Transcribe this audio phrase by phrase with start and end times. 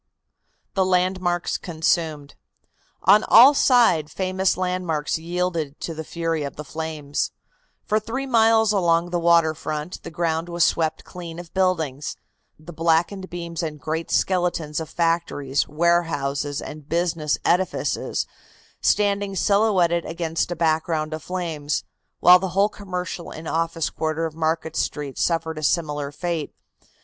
[0.73, 2.33] THE LANDMARKS CONSUMED.
[3.03, 7.29] On all sides famous landmarks yielded to the fury of the flames.
[7.85, 12.15] For three miles along the water front the ground was swept clean of buildings,
[12.57, 18.25] the blackened beams and great skeletons of factories, warehouses and business edifices
[18.81, 21.83] standing silhouetted against a background of flames,
[22.19, 26.55] while the whole commercial and office quarter of Market Street suffered a similar fate.